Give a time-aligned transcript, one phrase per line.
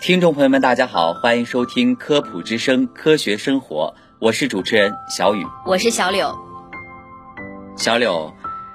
[0.00, 6.38] 听众朋友们，大家好，欢迎收听科普之声《科学生活》，我是主持人小雨，我是小柳。
[7.76, 8.32] 小柳，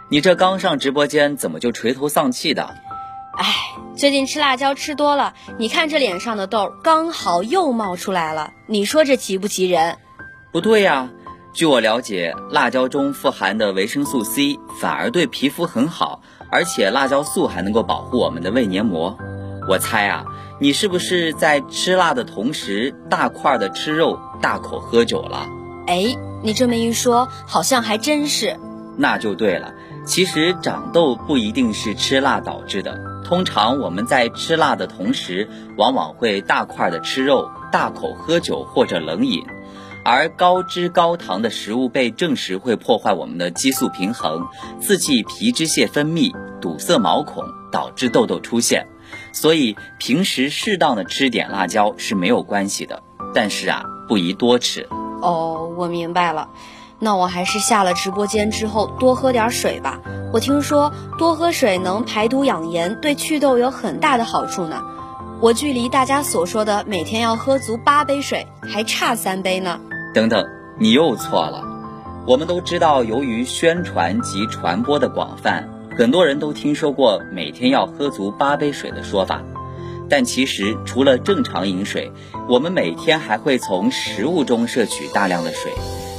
[0.10, 2.76] 你这刚上直播间，怎么就垂头丧气的？
[3.38, 3.56] 哎，
[3.96, 9.98] 最近吃辣椒吃多了，你看这脸上的痘刚好又冒出来了，你说这急不急人？
[10.52, 11.10] 不对呀，
[11.54, 16.22] 据我了解，辣椒中富含的维生素 C 反而对皮肤很好，
[16.52, 19.18] 而且辣椒素还能够保护我们的胃黏膜。
[19.68, 20.26] 我猜啊。
[20.60, 25.46] 你是不是在吃辣的同时大块的吃肉、大口喝酒了？
[25.88, 28.58] 哎，你这么一说，好像还真是。
[28.98, 29.74] 那就对了。
[30.06, 39.44] 其实长痘不一定是吃辣导致的，通常我们在吃辣的同时，往往会大块的吃肉、大口喝酒或者冷饮，
[40.06, 44.46] 而高脂高糖的食物被证实会破坏我们的激素平衡，
[44.82, 48.88] 刺激皮脂腺分泌，堵塞毛孔，导致痘痘出现。
[49.32, 54.88] 所以平时适当的吃点辣椒是没有关系的，但是啊，不宜多吃。
[55.22, 56.50] 哦，我明白了，
[57.00, 60.00] 那我还是下了直播间之后多喝点水吧。
[60.32, 64.82] 我听说多喝水能排毒养颜，对祛痘有很大的好处呢。
[65.40, 69.80] 我距离大家所说的每天要喝足八杯水还差三杯呢。
[70.14, 70.46] 等等，
[70.80, 71.64] 你又错了。
[72.26, 75.70] 我们都知道，由于宣传及传播的广泛。
[75.96, 79.44] 很多人都听说过每天要喝足八杯水的说法，
[80.10, 82.12] 但其实除了正常饮水，
[82.50, 85.72] 我们每天还会从食物中摄取大量的水，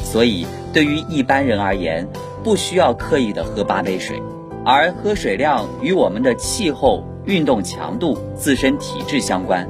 [0.04, 2.08] 所以对于一般人而言，
[2.44, 4.22] 不需要刻意的喝八杯水。
[4.64, 9.68] 而喝水量与我们的气候、运动强度、自身体质相关，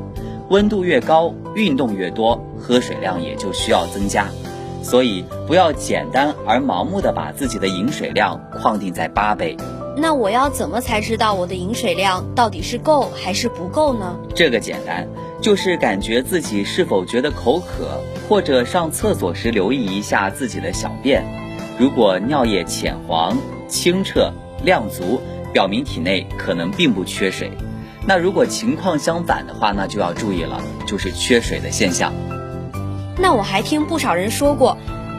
[0.51, 4.27] 温度越高，运动越多，喝水量也就需要增加。
[4.83, 9.57] 所以不要简单而盲目的把自己的饮水量框定在八杯。
[9.97, 14.17] 那我要怎么才知道我的饮水量到底是够还是不够呢？
[14.35, 15.07] 这个简单，
[15.41, 21.25] 就是感觉自己是否觉得口渴，或者上厕所时留意一下自己的小便，
[21.79, 23.37] 如果尿液浅黄、
[23.69, 24.33] 清澈、
[24.65, 25.21] 量足，
[25.53, 27.53] 表明体内可能并不缺水。
[28.07, 32.13] 那如果情况相反的话，那就要注意了，就是缺水的现象。
[33.17, 34.77] 那我还听不少人说过，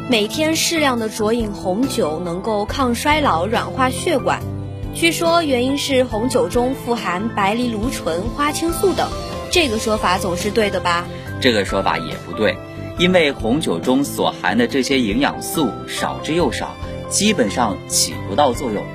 [0.10, 4.42] 每天适量的酌饮红酒能够抗衰老、软化血管。
[4.96, 9.10] 据说原因是红酒中富含白藜芦醇、花青素等，
[9.52, 11.06] 这个说法总是对的吧？
[11.42, 12.58] 这个说法也不对，
[12.98, 16.74] 因为红酒中所含的这些营养素少之又少，
[17.10, 18.86] 基本上起不到作用。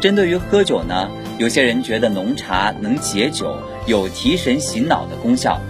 [0.00, 3.54] 针对于喝酒呢，有些人觉得浓茶能解酒，
[3.84, 5.60] 有提神醒脑的功效，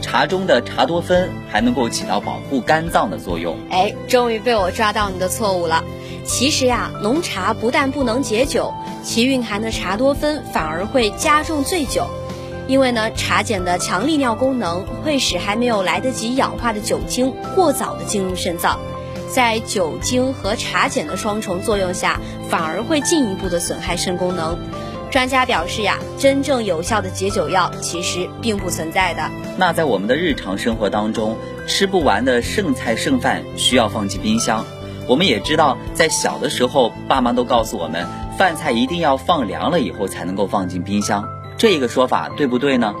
[0.00, 3.56] 茶中的茶多酚还能够起到保护肝脏的作用。
[3.70, 5.82] 哎，终于被我抓到你的错误了。
[6.24, 8.72] 其实呀，浓茶不但不能解酒，
[9.02, 12.06] 其蕴含的茶多酚反而会加重醉酒。
[12.68, 18.78] 因为呢，茶碱的强利尿功能会使还没有来得及氧化的酒精过早的进入肾脏，
[19.28, 24.56] 在酒精和茶碱的双重作用下，反而会进一步的损害肾功能。
[25.10, 29.28] 专家表示呀，真正有效的解酒药其实并不存在的。
[29.58, 34.64] 那在我们的日常生活当中，吃不完的剩菜剩饭需要放进冰箱。
[35.08, 38.06] 我们也知道，在小的时候，爸妈都告诉我们，
[38.38, 41.24] 饭菜一定要放凉了以后才能够放进冰箱。
[41.58, 42.94] 这一个说法对不对呢？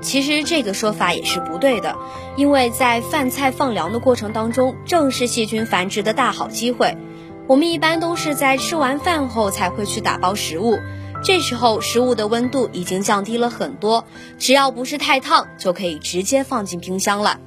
[0.00, 1.96] 其实这个说法也是不对的，
[2.36, 6.96] 因为在饭菜放凉的过程当中，正是细菌繁殖的大好机会。
[7.46, 10.78] 我们一般都是在吃完饭后才会去打包食物，
[11.22, 14.04] 这时候食物的温度已经降低了很多，
[14.38, 17.38] 只要不是太烫，就可以直接放进冰箱了。